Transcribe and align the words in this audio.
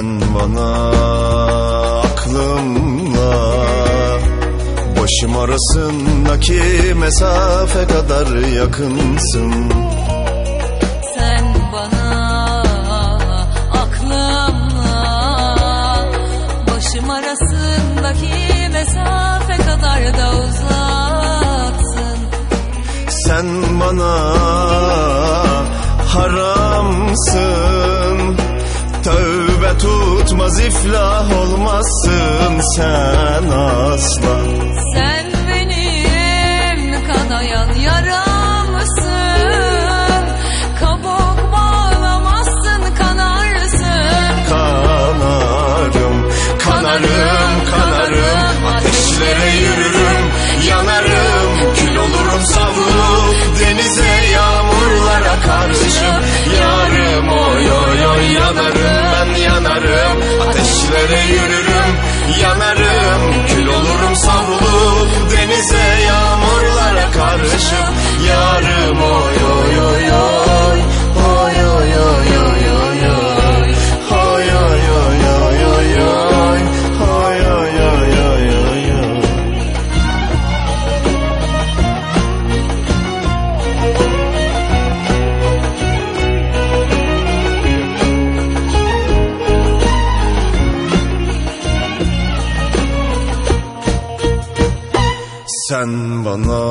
Sen 0.00 0.20
bana 0.34 0.68
aklımla 2.00 3.32
Başım 5.00 5.36
arasındaki 5.36 6.62
mesafe 6.94 7.86
kadar 7.86 8.26
yakınsın. 8.36 9.52
Sen 11.14 11.54
bana 11.72 12.62
aklımla 13.82 15.02
Başım 16.66 17.10
arasındaki 17.10 18.68
mesafe 18.72 19.56
kadar 19.56 20.18
da 20.18 20.30
uzaksın 20.30 22.18
Sen 23.08 23.80
bana 23.80 24.39
tutmaz 30.30 30.60
iflah 30.60 31.40
olmazsın 31.40 32.76
sen 32.76 33.48
asla. 33.48 34.38
Sen 34.94 35.09
better 61.06 61.32
you 61.32 61.48
do. 61.48 61.59
Sen 95.70 96.24
bana 96.24 96.62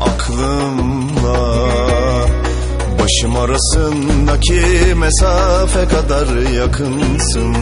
aklımla 0.00 1.38
Başım 2.98 3.36
arasındaki 3.36 4.94
mesafe 4.94 5.88
kadar 5.88 6.26
yakınsın. 6.36 7.54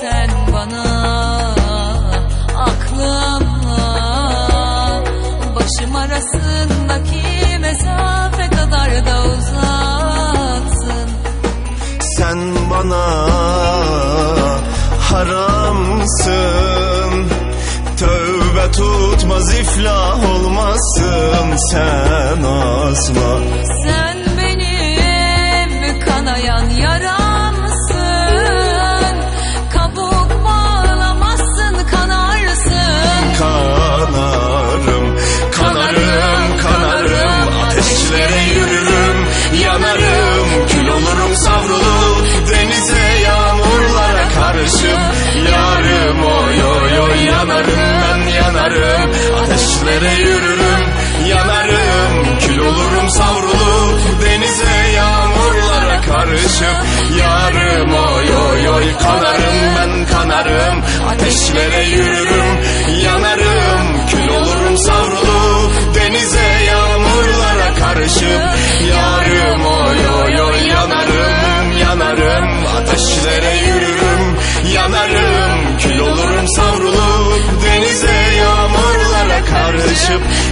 Sen 0.00 0.30
bana 0.52 0.84
aklımla 2.56 3.84
Başım 5.56 5.96
arasındaki 5.96 7.58
mesafe 7.60 8.50
kadar 8.50 9.06
da 9.06 9.24
uzaksın 9.24 11.08
Sen 12.18 12.38
bana 12.70 13.06
haramsın 15.00 16.64
Tövbe 17.98 18.70
tutmaz 18.70 19.54
iflah 19.54 20.34
olmazsın 20.34 21.56
sen 21.72 22.42
asla 22.42 23.63
Letting 49.84 50.26
you 50.26 50.53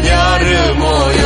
Yarım 0.08 0.82
oy 0.82 1.21